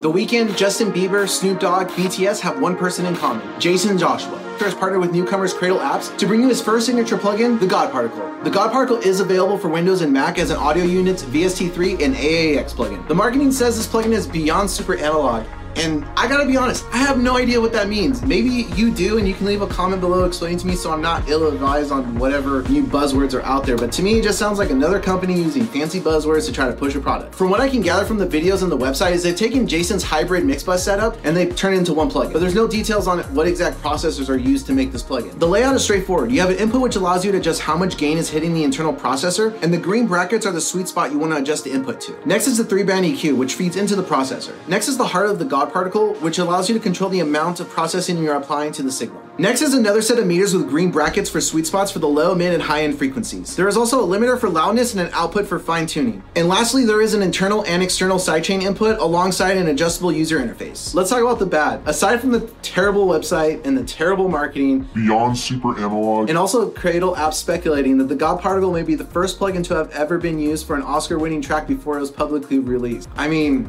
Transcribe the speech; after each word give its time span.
The 0.00 0.08
Weeknd, 0.08 0.56
Justin 0.56 0.92
Bieber, 0.92 1.28
Snoop 1.28 1.58
Dogg, 1.58 1.88
BTS 1.88 2.38
have 2.38 2.60
one 2.60 2.76
person 2.76 3.04
in 3.04 3.16
common 3.16 3.44
Jaycen 3.58 3.98
Joshua. 3.98 4.38
Has 4.60 4.72
partnered 4.72 5.00
with 5.00 5.10
newcomers 5.10 5.52
Cradle 5.52 5.80
Apps 5.80 6.16
to 6.18 6.26
bring 6.28 6.40
you 6.40 6.48
his 6.48 6.60
first 6.62 6.86
signature 6.86 7.18
plugin, 7.18 7.58
the 7.58 7.66
God 7.66 7.90
Particle. 7.90 8.32
The 8.44 8.50
God 8.50 8.70
Particle 8.70 8.98
is 8.98 9.18
available 9.18 9.58
for 9.58 9.68
Windows 9.68 10.00
and 10.00 10.12
Mac 10.12 10.38
as 10.38 10.50
an 10.50 10.56
audio 10.56 10.84
units, 10.84 11.24
VST3, 11.24 12.00
and 12.00 12.14
AAX 12.14 12.74
plugin. 12.74 13.08
The 13.08 13.14
marketing 13.16 13.50
says 13.50 13.76
this 13.76 13.88
plugin 13.88 14.12
is 14.12 14.28
beyond 14.28 14.70
super 14.70 14.96
analog 14.96 15.44
and 15.76 16.04
I 16.16 16.26
gotta 16.28 16.46
be 16.46 16.56
honest, 16.56 16.84
I 16.92 16.98
have 16.98 17.18
no 17.18 17.36
idea 17.36 17.60
what 17.60 17.72
that 17.72 17.88
means. 17.88 18.22
Maybe 18.22 18.48
you 18.74 18.90
do, 18.90 19.18
and 19.18 19.28
you 19.28 19.34
can 19.34 19.46
leave 19.46 19.62
a 19.62 19.66
comment 19.66 20.00
below 20.00 20.24
explaining 20.24 20.58
to 20.58 20.66
me 20.66 20.74
so 20.74 20.92
I'm 20.92 21.00
not 21.00 21.28
ill 21.28 21.46
advised 21.48 21.92
on 21.92 22.18
whatever 22.18 22.62
new 22.64 22.84
buzzwords 22.84 23.34
are 23.34 23.42
out 23.42 23.64
there. 23.64 23.76
But 23.76 23.92
to 23.92 24.02
me, 24.02 24.18
it 24.18 24.22
just 24.22 24.38
sounds 24.38 24.58
like 24.58 24.70
another 24.70 25.00
company 25.00 25.34
using 25.34 25.64
fancy 25.64 26.00
buzzwords 26.00 26.46
to 26.46 26.52
try 26.52 26.66
to 26.66 26.72
push 26.72 26.94
a 26.94 27.00
product. 27.00 27.34
From 27.34 27.50
what 27.50 27.60
I 27.60 27.68
can 27.68 27.80
gather 27.80 28.04
from 28.04 28.18
the 28.18 28.26
videos 28.26 28.62
on 28.62 28.70
the 28.70 28.76
website, 28.76 29.12
is 29.12 29.22
they've 29.22 29.36
taken 29.36 29.66
Jaycen's 29.66 30.02
hybrid 30.02 30.44
mix 30.44 30.62
bus 30.62 30.84
setup 30.84 31.16
and 31.24 31.36
they've 31.36 31.54
turned 31.54 31.76
it 31.76 31.78
into 31.78 31.94
one 31.94 32.10
plugin. 32.10 32.32
But 32.32 32.40
there's 32.40 32.54
no 32.54 32.66
details 32.66 33.06
on 33.06 33.20
what 33.34 33.46
exact 33.46 33.80
processors 33.82 34.28
are 34.28 34.36
used 34.36 34.66
to 34.66 34.72
make 34.72 34.92
this 34.92 35.02
plugin. 35.02 35.38
The 35.38 35.46
layout 35.46 35.74
is 35.74 35.84
straightforward. 35.84 36.32
You 36.32 36.40
have 36.40 36.50
an 36.50 36.56
input 36.56 36.80
which 36.80 36.96
allows 36.96 37.24
you 37.24 37.32
to 37.32 37.38
adjust 37.38 37.60
how 37.60 37.76
much 37.76 37.96
gain 37.96 38.18
is 38.18 38.28
hitting 38.28 38.54
the 38.54 38.64
internal 38.64 38.92
processor, 38.92 39.60
and 39.62 39.72
the 39.72 39.78
green 39.78 40.06
brackets 40.06 40.46
are 40.46 40.52
the 40.52 40.60
sweet 40.60 40.88
spot 40.88 41.12
you 41.12 41.18
want 41.18 41.32
to 41.32 41.38
adjust 41.38 41.64
the 41.64 41.70
input 41.70 42.00
to. 42.02 42.16
Next 42.26 42.46
is 42.46 42.58
the 42.58 42.64
three 42.64 42.82
band 42.82 43.06
EQ, 43.06 43.36
which 43.36 43.54
feeds 43.54 43.76
into 43.76 43.96
the 43.96 44.02
processor. 44.02 44.54
Next 44.68 44.88
is 44.88 44.96
the 44.96 45.06
heart 45.06 45.28
of 45.28 45.38
the 45.38 45.44
God 45.58 45.72
particle, 45.72 46.14
which 46.16 46.38
allows 46.38 46.68
you 46.68 46.74
to 46.76 46.80
control 46.80 47.10
the 47.10 47.18
amount 47.18 47.58
of 47.58 47.68
processing 47.68 48.22
you're 48.22 48.36
applying 48.36 48.70
to 48.74 48.82
the 48.84 48.92
signal. 48.92 49.20
Next 49.38 49.60
is 49.60 49.74
another 49.74 50.02
set 50.02 50.18
of 50.18 50.26
meters 50.26 50.54
with 50.54 50.68
green 50.68 50.92
brackets 50.92 51.28
for 51.28 51.40
sweet 51.40 51.66
spots 51.66 51.90
for 51.90 51.98
the 51.98 52.06
low, 52.06 52.32
mid, 52.32 52.52
and 52.52 52.62
high 52.62 52.82
end 52.82 52.96
frequencies. 52.96 53.56
There 53.56 53.66
is 53.66 53.76
also 53.76 54.00
a 54.00 54.06
limiter 54.06 54.38
for 54.38 54.48
loudness 54.48 54.94
and 54.94 55.00
an 55.00 55.10
output 55.12 55.46
for 55.48 55.58
fine 55.58 55.86
tuning. 55.86 56.22
And 56.36 56.46
lastly, 56.46 56.84
there 56.84 57.02
is 57.02 57.12
an 57.14 57.22
internal 57.22 57.64
and 57.64 57.82
external 57.82 58.18
sidechain 58.18 58.62
input 58.62 59.00
alongside 59.00 59.56
an 59.56 59.66
adjustable 59.66 60.12
user 60.12 60.38
interface. 60.38 60.94
Let's 60.94 61.10
talk 61.10 61.22
about 61.22 61.40
the 61.40 61.46
bad. 61.46 61.82
Aside 61.86 62.20
from 62.20 62.30
the 62.30 62.42
terrible 62.62 63.08
website 63.08 63.66
and 63.66 63.76
the 63.76 63.84
terrible 63.84 64.28
marketing, 64.28 64.88
beyond 64.94 65.36
super 65.36 65.76
analog, 65.76 66.28
and 66.28 66.38
also 66.38 66.70
Cradle 66.70 67.16
Apps 67.16 67.34
speculating 67.34 67.98
that 67.98 68.08
the 68.08 68.16
God 68.16 68.40
Particle 68.40 68.72
may 68.72 68.84
be 68.84 68.94
the 68.94 69.04
first 69.04 69.40
plugin 69.40 69.64
to 69.64 69.74
have 69.74 69.90
ever 69.90 70.18
been 70.18 70.38
used 70.38 70.68
for 70.68 70.76
an 70.76 70.82
Oscar 70.82 71.18
winning 71.18 71.42
track 71.42 71.66
before 71.66 71.96
it 71.96 72.00
was 72.00 72.12
publicly 72.12 72.60
released. 72.60 73.08
I 73.16 73.26
mean, 73.26 73.68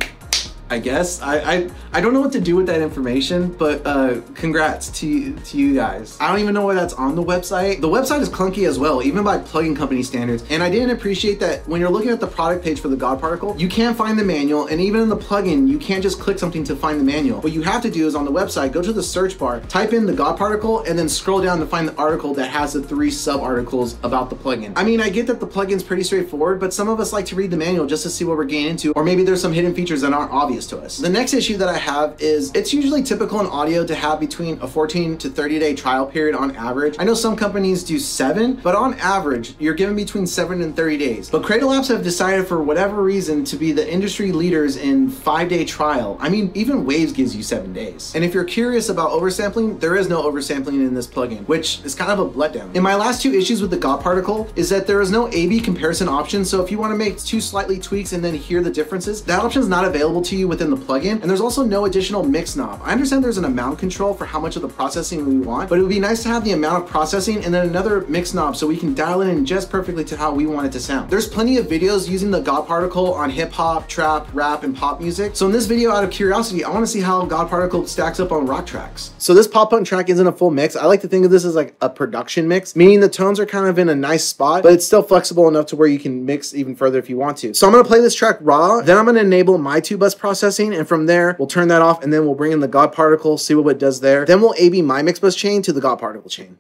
I 0.71 0.77
guess 0.77 1.21
I, 1.21 1.37
I 1.39 1.69
I 1.93 2.01
don't 2.01 2.13
know 2.13 2.21
what 2.21 2.31
to 2.33 2.39
do 2.39 2.55
with 2.55 2.67
that 2.67 2.81
information, 2.81 3.51
but 3.53 3.85
uh, 3.85 4.21
congrats 4.35 4.89
to 4.99 5.33
to 5.33 5.57
you 5.57 5.73
guys. 5.73 6.15
I 6.19 6.29
don't 6.29 6.39
even 6.39 6.53
know 6.53 6.65
why 6.65 6.75
that's 6.75 6.93
on 6.93 7.15
the 7.15 7.23
website. 7.23 7.81
The 7.81 7.87
website 7.87 8.21
is 8.21 8.29
clunky 8.29 8.67
as 8.67 8.77
well, 8.77 9.01
even 9.01 9.23
by 9.23 9.39
plugin 9.39 9.75
company 9.75 10.03
standards. 10.03 10.43
And 10.49 10.61
I 10.61 10.69
didn't 10.69 10.91
appreciate 10.91 11.39
that 11.39 11.67
when 11.67 11.81
you're 11.81 11.89
looking 11.89 12.11
at 12.11 12.19
the 12.19 12.27
product 12.27 12.63
page 12.63 12.79
for 12.79 12.87
the 12.87 12.95
God 12.95 13.19
Particle, 13.19 13.59
you 13.59 13.67
can't 13.67 13.97
find 13.97 14.19
the 14.19 14.23
manual, 14.23 14.67
and 14.67 14.79
even 14.79 15.01
in 15.01 15.09
the 15.09 15.17
plugin, 15.17 15.67
you 15.67 15.79
can't 15.79 16.03
just 16.03 16.19
click 16.19 16.37
something 16.37 16.63
to 16.65 16.75
find 16.75 16.99
the 16.99 17.03
manual. 17.03 17.41
What 17.41 17.51
you 17.51 17.63
have 17.63 17.81
to 17.81 17.89
do 17.89 18.05
is 18.05 18.13
on 18.13 18.25
the 18.25 18.31
website, 18.31 18.71
go 18.71 18.83
to 18.83 18.93
the 18.93 19.03
search 19.03 19.39
bar, 19.39 19.61
type 19.61 19.91
in 19.91 20.05
the 20.05 20.13
God 20.13 20.37
Particle, 20.37 20.83
and 20.83 20.99
then 20.99 21.09
scroll 21.09 21.41
down 21.41 21.59
to 21.59 21.65
find 21.65 21.87
the 21.87 21.95
article 21.95 22.35
that 22.35 22.51
has 22.51 22.73
the 22.73 22.83
three 22.83 23.09
sub 23.09 23.41
articles 23.41 23.97
about 24.03 24.29
the 24.29 24.35
plugin. 24.35 24.73
I 24.75 24.83
mean, 24.83 25.01
I 25.01 25.09
get 25.09 25.25
that 25.27 25.39
the 25.39 25.47
plugin's 25.47 25.81
pretty 25.81 26.03
straightforward, 26.03 26.59
but 26.59 26.75
some 26.75 26.89
of 26.89 26.99
us 26.99 27.11
like 27.11 27.25
to 27.27 27.35
read 27.35 27.49
the 27.49 27.57
manual 27.57 27.87
just 27.87 28.03
to 28.03 28.09
see 28.11 28.23
what 28.23 28.37
we're 28.37 28.45
getting 28.45 28.67
into, 28.67 28.91
or 28.91 29.03
maybe 29.03 29.23
there's 29.23 29.41
some 29.41 29.53
hidden 29.53 29.73
features 29.73 30.01
that 30.01 30.13
aren't 30.13 30.31
obvious 30.31 30.58
to 30.67 30.79
us. 30.79 30.97
The 30.97 31.09
next 31.09 31.33
issue 31.33 31.57
that 31.57 31.69
I 31.69 31.77
have 31.77 32.15
is 32.19 32.51
it's 32.53 32.73
usually 32.73 33.03
typical 33.03 33.39
in 33.39 33.47
audio 33.47 33.85
to 33.85 33.95
have 33.95 34.19
between 34.19 34.59
a 34.61 34.67
14 34.67 35.17
to 35.19 35.29
30 35.29 35.59
day 35.59 35.75
trial 35.75 36.05
period 36.05 36.35
on 36.35 36.55
average. 36.55 36.95
I 36.99 37.03
know 37.03 37.13
some 37.13 37.35
companies 37.35 37.83
do 37.83 37.99
seven, 37.99 38.55
but 38.55 38.75
on 38.75 38.93
average, 38.95 39.55
you're 39.59 39.73
given 39.73 39.95
between 39.95 40.27
seven 40.27 40.61
and 40.61 40.75
30 40.75 40.97
days. 40.97 41.29
But 41.29 41.43
Cradle 41.43 41.69
Apps 41.69 41.87
have 41.89 42.03
decided 42.03 42.47
for 42.47 42.61
whatever 42.61 43.01
reason 43.01 43.43
to 43.45 43.55
be 43.55 43.71
the 43.71 43.89
industry 43.91 44.31
leaders 44.31 44.77
in 44.77 45.09
five 45.09 45.49
day 45.49 45.65
trial. 45.65 46.17
I 46.19 46.29
mean, 46.29 46.51
even 46.53 46.85
Waves 46.85 47.13
gives 47.13 47.35
you 47.35 47.43
seven 47.43 47.73
days. 47.73 48.13
And 48.15 48.23
if 48.23 48.33
you're 48.33 48.43
curious 48.43 48.89
about 48.89 49.11
oversampling, 49.11 49.79
there 49.79 49.95
is 49.95 50.09
no 50.09 50.23
oversampling 50.29 50.85
in 50.87 50.93
this 50.93 51.07
plugin, 51.07 51.47
which 51.47 51.83
is 51.83 51.95
kind 51.95 52.11
of 52.11 52.19
a 52.19 52.29
letdown. 52.37 52.73
In 52.75 52.83
my 52.83 52.95
last 52.95 53.21
two 53.21 53.33
issues 53.33 53.61
with 53.61 53.71
the 53.71 53.77
God 53.77 54.01
particle 54.01 54.49
is 54.55 54.69
that 54.69 54.87
there 54.87 55.01
is 55.01 55.11
no 55.11 55.27
A-B 55.29 55.59
comparison 55.61 56.07
option. 56.09 56.43
So 56.43 56.63
if 56.63 56.71
you 56.71 56.77
want 56.77 56.91
to 56.91 56.97
make 56.97 57.17
two 57.19 57.41
slightly 57.41 57.79
tweaks 57.79 58.13
and 58.13 58.23
then 58.23 58.33
hear 58.33 58.61
the 58.61 58.71
differences, 58.71 59.21
that 59.23 59.39
option 59.39 59.61
is 59.61 59.67
not 59.67 59.85
available 59.85 60.21
to 60.23 60.35
you 60.35 60.47
within 60.49 60.69
the 60.69 60.77
plugin. 60.77 61.21
And 61.21 61.29
there's 61.29 61.41
also 61.41 61.63
no 61.63 61.85
additional 61.85 62.23
mix 62.23 62.55
knob. 62.55 62.81
I 62.83 62.91
understand 62.91 63.23
there's 63.23 63.37
an 63.37 63.45
amount 63.45 63.79
control 63.79 64.13
for 64.13 64.25
how 64.25 64.39
much 64.39 64.55
of 64.55 64.61
the 64.61 64.67
processing 64.67 65.25
we 65.25 65.37
want, 65.37 65.69
but 65.69 65.79
it 65.79 65.81
would 65.81 65.89
be 65.89 65.99
nice 65.99 66.21
to 66.23 66.29
have 66.29 66.43
the 66.43 66.51
amount 66.51 66.83
of 66.83 66.89
processing 66.89 67.43
and 67.43 67.53
then 67.53 67.67
another 67.67 68.01
mix 68.07 68.33
knob 68.33 68.55
so 68.57 68.67
we 68.67 68.77
can 68.77 68.93
dial 68.93 69.21
it 69.21 69.29
in 69.29 69.45
just 69.45 69.69
perfectly 69.69 70.03
to 70.05 70.17
how 70.17 70.33
we 70.33 70.45
want 70.45 70.67
it 70.67 70.71
to 70.73 70.79
sound. 70.79 71.09
There's 71.09 71.27
plenty 71.27 71.57
of 71.57 71.67
videos 71.67 72.09
using 72.09 72.31
the 72.31 72.41
God 72.41 72.67
Particle 72.67 73.13
on 73.13 73.29
hip 73.29 73.51
hop, 73.51 73.87
trap, 73.87 74.27
rap, 74.33 74.63
and 74.63 74.75
pop 74.75 74.99
music. 74.99 75.35
So 75.35 75.45
in 75.45 75.51
this 75.51 75.65
video, 75.65 75.91
out 75.91 76.03
of 76.03 76.11
curiosity, 76.11 76.63
I 76.63 76.69
want 76.69 76.85
to 76.85 76.91
see 76.91 77.01
how 77.01 77.25
God 77.25 77.49
Particle 77.49 77.87
stacks 77.87 78.19
up 78.19 78.31
on 78.31 78.45
rock 78.45 78.65
tracks. 78.65 79.11
So 79.17 79.33
this 79.33 79.47
pop 79.47 79.69
punk 79.69 79.87
track 79.87 80.09
isn't 80.09 80.27
a 80.27 80.31
full 80.31 80.51
mix. 80.51 80.75
I 80.75 80.85
like 80.85 81.01
to 81.01 81.07
think 81.07 81.25
of 81.25 81.31
this 81.31 81.45
as 81.45 81.55
like 81.55 81.75
a 81.81 81.89
production 81.89 82.47
mix, 82.47 82.75
meaning 82.75 82.99
the 82.99 83.09
tones 83.09 83.39
are 83.39 83.45
kind 83.45 83.67
of 83.67 83.79
in 83.79 83.89
a 83.89 83.95
nice 83.95 84.23
spot, 84.23 84.63
but 84.63 84.73
it's 84.73 84.85
still 84.85 85.03
flexible 85.03 85.47
enough 85.47 85.65
to 85.67 85.75
where 85.75 85.87
you 85.87 85.99
can 85.99 86.25
mix 86.25 86.53
even 86.53 86.75
further 86.75 86.99
if 86.99 87.09
you 87.09 87.17
want 87.17 87.37
to. 87.37 87.53
So 87.53 87.67
I'm 87.67 87.73
to 87.73 87.87
play 87.87 87.99
this 87.99 88.15
track 88.15 88.37
raw, 88.41 88.81
then 88.81 88.97
I'm 88.97 89.05
to 89.13 89.19
enable 89.19 89.57
my 89.57 89.79
two 89.79 89.97
bus 89.97 90.15
processing, 90.15 90.38
and 90.73 90.87
from 90.87 91.05
there, 91.05 91.35
we'll 91.37 91.47
turn 91.47 91.67
that 91.67 91.81
off, 91.81 92.03
and 92.03 92.11
then 92.13 92.25
we'll 92.25 92.35
bring 92.35 92.51
in 92.51 92.59
the 92.59 92.67
God 92.67 92.93
particle, 92.93 93.37
see 93.37 93.53
what 93.55 93.69
it 93.71 93.79
does 93.79 93.99
there. 93.99 94.25
Then 94.25 94.41
we'll 94.41 94.55
AB 94.57 94.81
my 94.81 95.01
mix 95.01 95.19
bus 95.19 95.35
chain 95.35 95.61
to 95.63 95.73
the 95.73 95.81
God 95.81 95.99
particle 95.99 96.29
chain. 96.29 96.57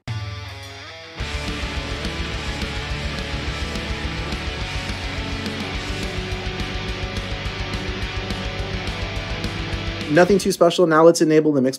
Nothing 10.11 10.39
too 10.39 10.51
special. 10.51 10.87
Now 10.87 11.03
let's 11.03 11.21
enable 11.21 11.51
the 11.51 11.61
mix 11.61 11.77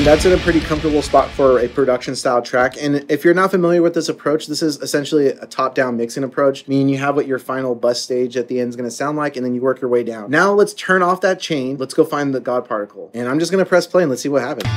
mean, 0.00 0.06
that's 0.06 0.24
in 0.24 0.32
a 0.32 0.38
pretty 0.38 0.60
comfortable 0.60 1.02
spot 1.02 1.28
for 1.30 1.58
a 1.58 1.68
production 1.68 2.16
style 2.16 2.40
track. 2.40 2.74
And 2.80 3.04
if 3.10 3.22
you're 3.22 3.34
not 3.34 3.50
familiar 3.50 3.82
with 3.82 3.92
this 3.92 4.08
approach, 4.08 4.46
this 4.46 4.62
is 4.62 4.80
essentially 4.80 5.26
a 5.26 5.44
top 5.44 5.74
down 5.74 5.98
mixing 5.98 6.24
approach, 6.24 6.66
meaning 6.66 6.88
you 6.88 6.96
have 6.96 7.16
what 7.16 7.26
your 7.26 7.38
final 7.38 7.74
bus 7.74 8.00
stage 8.00 8.34
at 8.34 8.48
the 8.48 8.60
end 8.60 8.70
is 8.70 8.76
going 8.76 8.88
to 8.88 8.90
sound 8.90 9.18
like, 9.18 9.36
and 9.36 9.44
then 9.44 9.54
you 9.54 9.60
work 9.60 9.82
your 9.82 9.90
way 9.90 10.02
down. 10.02 10.30
Now 10.30 10.54
let's 10.54 10.72
turn 10.72 11.02
off 11.02 11.20
that 11.20 11.38
chain. 11.38 11.76
Let's 11.76 11.92
go 11.92 12.06
find 12.06 12.32
the 12.32 12.40
God 12.40 12.66
particle. 12.66 13.10
And 13.12 13.28
I'm 13.28 13.38
just 13.38 13.52
going 13.52 13.62
to 13.62 13.68
press 13.68 13.86
play 13.86 14.02
and 14.02 14.08
let's 14.08 14.22
see 14.22 14.30
what 14.30 14.40
happens. 14.40 14.70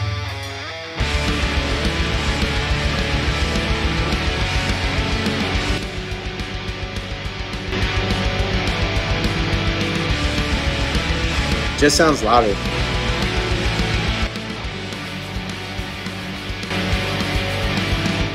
Just 11.79 11.95
sounds 11.95 12.21
louder. 12.23 12.72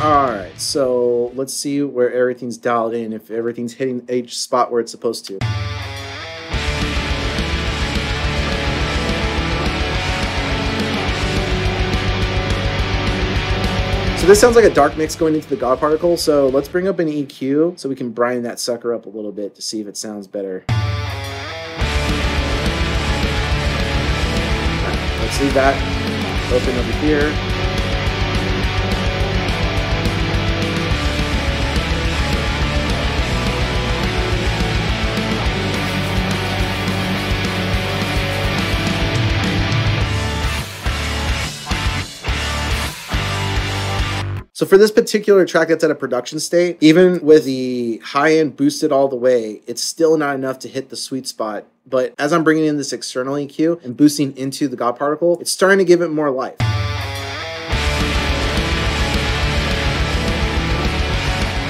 All 0.08 0.30
right, 0.30 0.58
so 0.58 1.32
let's 1.34 1.52
see 1.52 1.82
where 1.82 2.10
everything's 2.10 2.56
dialed 2.56 2.94
in, 2.94 3.12
if 3.12 3.30
everything's 3.30 3.74
hitting 3.74 4.06
each 4.08 4.38
spot 4.38 4.72
where 4.72 4.80
it's 4.80 4.91
supposed 4.91 5.26
to. 5.26 5.34
So 14.19 14.26
this 14.26 14.41
sounds 14.41 14.56
like 14.56 14.64
a 14.64 14.72
dark 14.72 14.96
mix 14.96 15.14
going 15.14 15.34
into 15.34 15.50
the 15.50 15.56
God 15.56 15.78
particle, 15.78 16.16
so 16.16 16.48
let's 16.48 16.70
bring 16.70 16.88
up 16.88 17.00
an 17.00 17.08
EQ 17.08 17.78
so 17.78 17.90
we 17.90 17.94
can 17.94 18.10
brine 18.10 18.40
that 18.44 18.58
sucker 18.58 18.94
up 18.94 19.04
a 19.04 19.10
little 19.10 19.30
bit 19.30 19.54
to 19.56 19.60
see 19.60 19.82
if 19.82 19.86
it 19.86 19.98
sounds 19.98 20.26
better. 20.26 20.64
Let's 25.20 25.38
leave 25.42 25.52
that 25.52 25.76
open 26.50 26.78
over 26.78 26.92
here. 27.04 27.67
So 44.58 44.66
for 44.66 44.76
this 44.76 44.90
particular 44.90 45.46
track 45.46 45.69
that's 45.69 45.84
at 45.84 45.90
a 45.93 45.94
production 45.94 46.40
state, 46.40 46.78
even 46.81 47.25
with 47.25 47.44
the 47.44 47.99
high 47.99 48.38
end 48.38 48.56
boosted 48.56 48.90
all 48.90 49.06
the 49.06 49.14
way, 49.14 49.62
it's 49.69 49.84
still 49.84 50.16
not 50.16 50.34
enough 50.34 50.58
to 50.58 50.69
hit 50.69 50.88
the 50.88 50.96
sweet 50.96 51.28
spot. 51.28 51.64
But 51.87 52.12
as 52.19 52.32
I'm 52.32 52.43
bringing 52.43 52.64
in 52.64 52.76
this 52.76 52.93
external 52.93 53.37
EQ 53.37 53.84
and 53.84 53.96
boosting 53.96 54.37
into 54.37 54.66
the 54.66 54.75
God 54.75 54.99
particle, 54.99 55.38
it's 55.38 55.52
starting 55.52 55.78
to 55.78 55.84
give 55.84 56.00
it 56.00 56.08
more 56.08 56.32
life. 56.32 56.56
See 56.58 56.64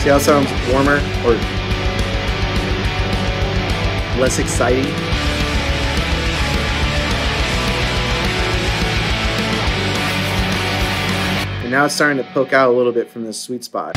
how 0.09 0.17
it 0.17 0.21
sounds 0.21 0.51
warmer 0.73 0.97
or 1.27 1.35
less 4.19 4.39
exciting? 4.39 5.08
And 11.69 11.75
now 11.75 11.85
it's 11.85 11.95
starting 11.95 12.17
to 12.17 12.25
poke 12.33 12.55
out 12.55 12.71
a 12.71 12.73
little 12.73 12.93
bit 12.93 13.11
from 13.11 13.25
this 13.25 13.39
sweet 13.39 13.63
spot. 13.63 13.95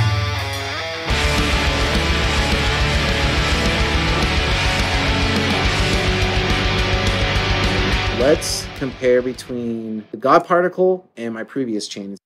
Let's 8.19 8.67
compare 8.75 9.21
between 9.21 10.03
the 10.11 10.17
God 10.17 10.43
particle 10.43 11.09
and 11.15 11.33
my 11.33 11.45
previous 11.45 11.87
chain. 11.87 12.17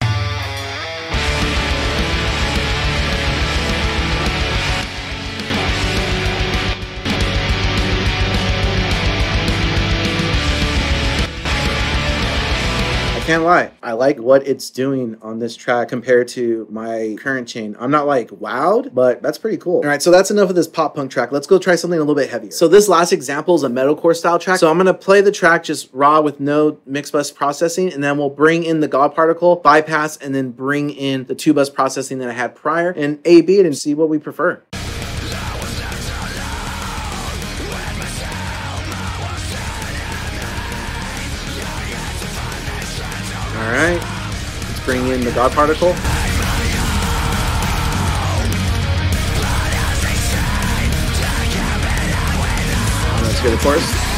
Can't 13.26 13.44
lie. 13.44 13.72
I 13.82 13.94
like 13.94 14.20
what 14.20 14.48
it's 14.48 14.70
doing 14.70 15.18
on 15.20 15.40
this 15.40 15.56
track 15.56 15.88
compared 15.88 16.28
to 16.30 16.68
my 16.70 17.16
current 17.18 17.48
chain. 17.48 17.76
I'm 17.80 17.90
not 17.90 18.06
like 18.06 18.30
wowed, 18.30 18.94
but 18.94 19.24
that's 19.24 19.40
pretty 19.40 19.58
cool. 19.58 19.78
All 19.78 19.86
right, 19.86 20.00
so 20.00 20.12
that's 20.12 20.30
enough 20.30 20.50
of 20.50 20.56
this 20.56 20.68
pop 20.68 20.94
punk 20.94 21.10
track. 21.10 21.32
Let's 21.32 21.48
go 21.48 21.58
try 21.58 21.74
something 21.74 21.98
a 21.98 22.04
little 22.04 22.14
bit 22.14 22.30
heavier. 22.30 22.52
So 22.52 22.68
this 22.68 22.88
last 22.88 23.12
example 23.12 23.56
is 23.56 23.64
a 23.64 23.68
metalcore 23.68 24.16
style 24.16 24.38
track. 24.38 24.60
So 24.60 24.70
I'm 24.70 24.78
gonna 24.78 24.94
play 24.94 25.22
the 25.22 25.32
track 25.32 25.64
just 25.64 25.90
raw 25.92 26.22
with 26.22 26.40
no 26.40 26.78
mix 26.86 27.10
bus 27.10 27.32
processing, 27.32 27.92
and 27.92 28.04
then 28.04 28.20
we'll 28.20 28.30
bring 28.30 28.64
in 28.64 28.80
the 28.80 28.88
God 28.88 29.16
particle, 29.16 29.56
bypass, 29.56 30.18
and 30.18 30.36
then 30.36 30.52
bring 30.52 30.92
in 30.92 31.26
the 31.26 31.34
two 31.34 31.52
bus 31.52 31.72
processing 31.72 32.20
that 32.20 32.30
I 32.30 32.34
had 32.34 32.54
prior 32.54 32.92
and 32.92 33.20
A-B 33.26 33.58
it 33.58 33.66
and 33.66 33.76
see 33.76 33.96
what 33.96 34.08
we 34.08 34.20
prefer. 34.20 34.62
In 45.16 45.22
the 45.24 45.32
God 45.32 45.52
particle. 45.54 45.90
Let's 53.22 53.42
get 53.42 53.54
a 53.54 53.58
chorus. 53.58 54.15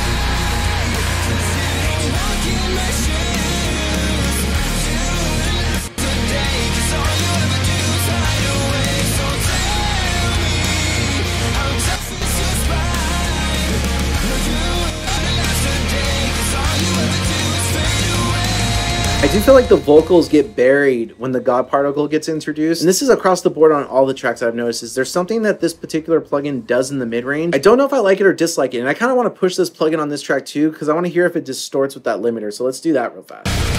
I 19.20 19.28
do 19.30 19.40
feel 19.40 19.56
like 19.56 19.68
the 19.68 19.76
vocals 19.76 20.30
get 20.30 20.56
buried 20.56 21.18
when 21.18 21.32
the 21.32 21.40
God 21.40 21.68
particle 21.68 22.08
gets 22.08 22.30
introduced. 22.30 22.82
And 22.82 22.88
this 22.88 23.02
is 23.02 23.10
across 23.10 23.42
the 23.42 23.50
board 23.50 23.72
on 23.72 23.84
all 23.86 24.06
the 24.06 24.14
tracks 24.14 24.44
I've 24.44 24.54
noticed 24.54 24.84
is 24.84 24.94
there's 24.94 25.12
something 25.12 25.42
that 25.42 25.60
this 25.60 25.74
particular 25.74 26.22
plugin 26.22 26.68
does 26.68 26.92
in 26.92 27.00
the 27.00 27.06
mid-range. 27.08 27.56
I 27.56 27.58
don't 27.58 27.80
know 27.80 27.86
if 27.86 27.94
I 27.94 27.98
like 27.98 28.22
it 28.22 28.28
or 28.28 28.34
dislike 28.34 28.76
it. 28.76 28.80
And 28.80 28.88
I 28.88 28.94
kind 28.94 29.10
of 29.10 29.18
want 29.18 29.34
to 29.34 29.38
push 29.38 29.56
this 29.56 29.72
plugin 29.72 30.00
on 30.00 30.10
this 30.10 30.22
track 30.22 30.46
too 30.46 30.70
because 30.72 30.88
I 30.88 30.94
want 30.94 31.08
to 31.08 31.12
hear 31.12 31.26
if 31.26 31.36
it 31.36 31.46
distorts 31.46 31.96
with 31.96 32.04
that 32.04 32.20
limiter. 32.20 32.54
So 32.54 32.64
let's 32.64 32.80
do 32.80 32.94
that 32.94 33.16
real 33.16 33.24
fast. 33.24 33.77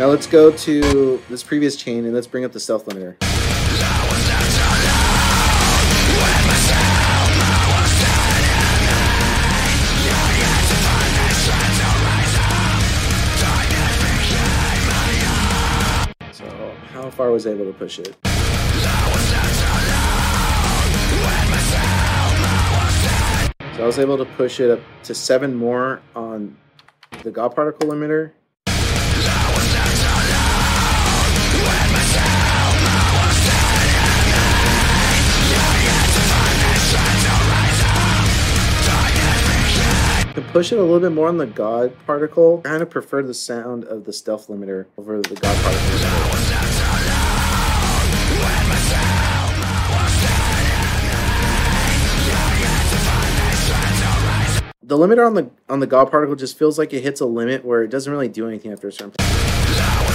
Now 0.00 0.06
let's 0.06 0.26
go 0.26 0.50
to 0.50 1.22
this 1.28 1.42
previous 1.42 1.76
chain 1.76 2.06
and 2.06 2.14
let's 2.14 2.26
bring 2.26 2.42
up 2.46 2.52
the 2.52 2.58
stealth 2.58 2.86
limiter. 2.86 3.22
So 16.32 16.46
how 16.94 17.10
far 17.10 17.30
was 17.30 17.46
I 17.46 17.50
able 17.50 17.66
to 17.66 17.74
push 17.74 17.98
it? 17.98 18.16
So 23.76 23.82
I 23.82 23.86
was 23.86 23.98
able 23.98 24.16
to 24.16 24.24
push 24.24 24.60
it 24.60 24.70
up 24.70 24.80
to 25.02 25.14
seven 25.14 25.54
more 25.54 26.00
on 26.16 26.56
the 27.22 27.30
God 27.30 27.54
particle 27.54 27.90
limiter 27.90 28.32
To 40.34 40.42
push 40.52 40.70
it 40.70 40.78
a 40.78 40.82
little 40.82 41.00
bit 41.00 41.10
more 41.10 41.26
on 41.26 41.38
the 41.38 41.46
God 41.46 41.92
particle, 42.06 42.62
I 42.64 42.68
kind 42.68 42.82
of 42.82 42.90
prefer 42.90 43.20
the 43.20 43.34
sound 43.34 43.82
of 43.82 44.04
the 44.04 44.12
stealth 44.12 44.46
limiter 44.46 44.86
over 44.96 45.20
the 45.20 45.34
God 45.34 45.56
particle 45.60 45.90
The 54.82 54.96
limiter 54.96 55.26
on 55.26 55.34
the 55.34 55.50
on 55.68 55.80
the 55.80 55.86
God 55.88 56.12
particle 56.12 56.36
just 56.36 56.56
feels 56.56 56.78
like 56.78 56.92
it 56.92 57.02
hits 57.02 57.20
a 57.20 57.26
limit 57.26 57.64
where 57.64 57.82
it 57.82 57.88
doesn't 57.88 58.12
really 58.12 58.28
do 58.28 58.46
anything 58.46 58.72
after 58.72 58.86
a 58.86 58.92
certain 58.92 59.10
point. 59.10 60.09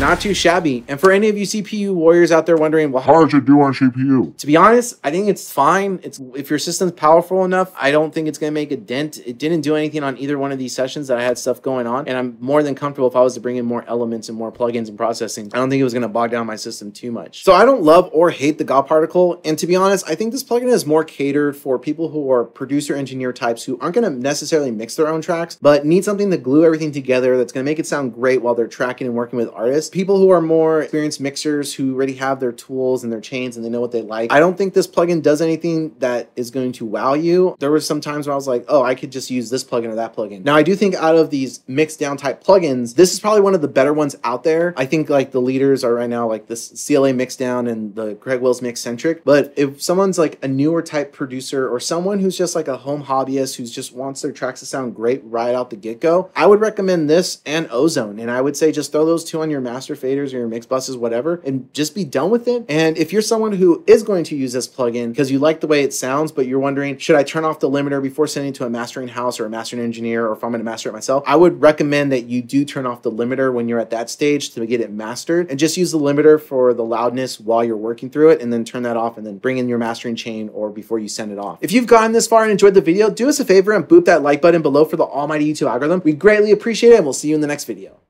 Not 0.00 0.20
too 0.20 0.32
shabby. 0.32 0.82
And 0.88 0.98
for 0.98 1.12
any 1.12 1.28
of 1.28 1.36
you 1.36 1.44
CPU 1.44 1.94
warriors 1.94 2.32
out 2.32 2.46
there 2.46 2.56
wondering, 2.56 2.90
well, 2.90 3.02
how 3.02 3.22
does 3.22 3.34
it 3.34 3.44
do 3.44 3.60
on 3.60 3.74
CPU? 3.74 4.34
To 4.38 4.46
be 4.46 4.56
honest, 4.56 4.98
I 5.04 5.10
think 5.10 5.28
it's 5.28 5.52
fine. 5.52 6.00
It's 6.02 6.18
if 6.34 6.48
your 6.48 6.58
system's 6.58 6.92
powerful 6.92 7.44
enough, 7.44 7.72
I 7.78 7.90
don't 7.90 8.12
think 8.12 8.26
it's 8.26 8.38
gonna 8.38 8.50
make 8.50 8.72
a 8.72 8.78
dent. 8.78 9.18
It 9.18 9.36
didn't 9.36 9.60
do 9.60 9.76
anything 9.76 10.02
on 10.02 10.16
either 10.16 10.38
one 10.38 10.52
of 10.52 10.58
these 10.58 10.74
sessions 10.74 11.08
that 11.08 11.18
I 11.18 11.22
had 11.22 11.36
stuff 11.36 11.60
going 11.60 11.86
on, 11.86 12.08
and 12.08 12.16
I'm 12.16 12.38
more 12.40 12.62
than 12.62 12.74
comfortable 12.74 13.08
if 13.08 13.14
I 13.14 13.20
was 13.20 13.34
to 13.34 13.40
bring 13.40 13.56
in 13.56 13.66
more 13.66 13.84
elements 13.86 14.30
and 14.30 14.38
more 14.38 14.50
plugins 14.50 14.88
and 14.88 14.96
processing. 14.96 15.50
I 15.52 15.58
don't 15.58 15.68
think 15.68 15.80
it 15.80 15.84
was 15.84 15.94
gonna 15.94 16.08
bog 16.08 16.30
down 16.30 16.46
my 16.46 16.56
system 16.56 16.92
too 16.92 17.12
much. 17.12 17.44
So 17.44 17.52
I 17.52 17.66
don't 17.66 17.82
love 17.82 18.08
or 18.14 18.30
hate 18.30 18.56
the 18.56 18.64
God 18.64 18.86
particle, 18.86 19.40
and 19.44 19.58
to 19.58 19.66
be 19.66 19.76
honest, 19.76 20.08
I 20.08 20.14
think 20.14 20.32
this 20.32 20.42
plugin 20.42 20.68
is 20.68 20.86
more 20.86 21.04
catered 21.04 21.56
for 21.56 21.78
people 21.78 22.08
who 22.08 22.30
are 22.30 22.44
producer 22.44 22.94
engineer 22.94 23.34
types 23.34 23.64
who 23.64 23.78
aren't 23.80 23.96
gonna 23.96 24.08
necessarily 24.08 24.70
mix 24.70 24.96
their 24.96 25.08
own 25.08 25.20
tracks, 25.20 25.58
but 25.60 25.84
need 25.84 26.06
something 26.06 26.30
to 26.30 26.38
glue 26.38 26.64
everything 26.64 26.90
together 26.90 27.36
that's 27.36 27.52
gonna 27.52 27.64
make 27.64 27.78
it 27.78 27.86
sound 27.86 28.14
great 28.14 28.40
while 28.40 28.54
they're 28.54 28.66
tracking 28.66 29.06
and 29.06 29.14
working 29.14 29.38
with 29.38 29.50
artists 29.52 29.89
people 29.90 30.18
who 30.18 30.30
are 30.30 30.40
more 30.40 30.82
experienced 30.82 31.20
mixers 31.20 31.74
who 31.74 31.94
already 31.94 32.14
have 32.14 32.40
their 32.40 32.52
tools 32.52 33.04
and 33.04 33.12
their 33.12 33.20
chains 33.20 33.56
and 33.56 33.64
they 33.64 33.68
know 33.68 33.80
what 33.80 33.92
they 33.92 34.02
like. 34.02 34.32
I 34.32 34.40
don't 34.40 34.56
think 34.56 34.74
this 34.74 34.86
plugin 34.86 35.22
does 35.22 35.40
anything 35.40 35.94
that 35.98 36.30
is 36.36 36.50
going 36.50 36.72
to 36.72 36.86
wow 36.86 37.14
you. 37.14 37.56
There 37.58 37.70
were 37.70 37.80
some 37.80 38.00
times 38.00 38.26
where 38.26 38.32
I 38.32 38.36
was 38.36 38.48
like, 38.48 38.64
oh, 38.68 38.82
I 38.82 38.94
could 38.94 39.12
just 39.12 39.30
use 39.30 39.50
this 39.50 39.64
plugin 39.64 39.88
or 39.88 39.96
that 39.96 40.14
plugin. 40.14 40.44
Now, 40.44 40.56
I 40.56 40.62
do 40.62 40.74
think 40.74 40.94
out 40.94 41.16
of 41.16 41.30
these 41.30 41.62
mixed 41.66 41.98
down 41.98 42.16
type 42.16 42.42
plugins, 42.42 42.94
this 42.94 43.12
is 43.12 43.20
probably 43.20 43.40
one 43.40 43.54
of 43.54 43.62
the 43.62 43.68
better 43.68 43.92
ones 43.92 44.16
out 44.24 44.44
there. 44.44 44.74
I 44.76 44.86
think 44.86 45.10
like 45.10 45.32
the 45.32 45.40
leaders 45.40 45.84
are 45.84 45.94
right 45.94 46.10
now 46.10 46.28
like 46.28 46.46
this 46.46 46.68
CLA 46.86 47.10
Mixdown 47.10 47.70
and 47.70 47.94
the 47.94 48.14
Greg 48.14 48.40
Wells 48.40 48.60
Mixcentric. 48.60 49.22
But 49.24 49.52
if 49.56 49.82
someone's 49.82 50.18
like 50.18 50.42
a 50.42 50.48
newer 50.48 50.82
type 50.82 51.12
producer 51.12 51.68
or 51.68 51.80
someone 51.80 52.20
who's 52.20 52.36
just 52.36 52.54
like 52.54 52.68
a 52.68 52.76
home 52.76 53.04
hobbyist 53.04 53.56
who 53.56 53.66
just 53.66 53.92
wants 53.92 54.22
their 54.22 54.32
tracks 54.32 54.60
to 54.60 54.66
sound 54.66 54.94
great 54.94 55.22
right 55.24 55.54
out 55.54 55.70
the 55.70 55.76
get 55.76 56.00
go, 56.00 56.30
I 56.34 56.46
would 56.46 56.60
recommend 56.60 57.08
this 57.08 57.42
and 57.46 57.68
Ozone. 57.70 58.18
And 58.18 58.30
I 58.30 58.40
would 58.40 58.56
say 58.56 58.72
just 58.72 58.92
throw 58.92 59.04
those 59.04 59.24
two 59.24 59.40
on 59.40 59.50
your 59.50 59.60
master 59.70 59.94
faders 59.94 60.34
or 60.34 60.38
your 60.38 60.48
mix 60.48 60.66
buses, 60.66 60.96
whatever, 60.96 61.40
and 61.44 61.72
just 61.72 61.94
be 61.94 62.04
done 62.04 62.30
with 62.30 62.48
it. 62.48 62.64
And 62.68 62.96
if 62.98 63.12
you're 63.12 63.22
someone 63.22 63.52
who 63.52 63.84
is 63.86 64.02
going 64.02 64.24
to 64.24 64.36
use 64.36 64.52
this 64.52 64.68
plugin 64.68 65.10
because 65.10 65.30
you 65.30 65.38
like 65.38 65.60
the 65.60 65.66
way 65.66 65.82
it 65.82 65.92
sounds, 65.94 66.32
but 66.32 66.46
you're 66.46 66.58
wondering, 66.58 66.98
should 66.98 67.16
I 67.16 67.22
turn 67.22 67.44
off 67.44 67.60
the 67.60 67.70
limiter 67.70 68.02
before 68.02 68.26
sending 68.26 68.52
to 68.54 68.64
a 68.64 68.70
mastering 68.70 69.08
house 69.08 69.38
or 69.38 69.46
a 69.46 69.50
mastering 69.50 69.82
engineer, 69.82 70.26
or 70.26 70.32
if 70.32 70.42
I'm 70.42 70.50
going 70.50 70.60
to 70.60 70.64
master 70.64 70.88
it 70.88 70.92
myself? 70.92 71.22
I 71.26 71.36
would 71.36 71.60
recommend 71.60 72.12
that 72.12 72.26
you 72.26 72.42
do 72.42 72.64
turn 72.64 72.86
off 72.86 73.02
the 73.02 73.12
limiter 73.12 73.52
when 73.52 73.68
you're 73.68 73.78
at 73.78 73.90
that 73.90 74.10
stage 74.10 74.50
to 74.50 74.66
get 74.66 74.80
it 74.80 74.90
mastered 74.90 75.50
and 75.50 75.58
just 75.58 75.76
use 75.76 75.92
the 75.92 75.98
limiter 75.98 76.40
for 76.40 76.74
the 76.74 76.84
loudness 76.84 77.38
while 77.38 77.64
you're 77.64 77.76
working 77.76 78.10
through 78.10 78.30
it 78.30 78.40
and 78.40 78.52
then 78.52 78.64
turn 78.64 78.82
that 78.82 78.96
off 78.96 79.16
and 79.16 79.26
then 79.26 79.38
bring 79.38 79.58
in 79.58 79.68
your 79.68 79.78
mastering 79.78 80.16
chain 80.16 80.48
or 80.52 80.70
before 80.70 80.98
you 80.98 81.08
send 81.08 81.30
it 81.32 81.38
off. 81.38 81.58
If 81.60 81.72
you've 81.72 81.86
gotten 81.86 82.12
this 82.12 82.26
far 82.26 82.42
and 82.42 82.50
enjoyed 82.50 82.74
the 82.74 82.80
video, 82.80 83.10
do 83.10 83.28
us 83.28 83.40
a 83.40 83.44
favor 83.44 83.72
and 83.72 83.84
boop 83.84 84.04
that 84.06 84.22
like 84.22 84.42
button 84.42 84.62
below 84.62 84.84
for 84.84 84.96
the 84.96 85.04
almighty 85.04 85.52
YouTube 85.52 85.70
algorithm. 85.70 86.02
We 86.04 86.12
greatly 86.12 86.50
appreciate 86.50 86.92
it 86.92 86.96
and 86.96 87.04
we'll 87.04 87.12
see 87.12 87.28
you 87.28 87.34
in 87.34 87.40
the 87.40 87.46
next 87.46 87.64
video. 87.64 88.00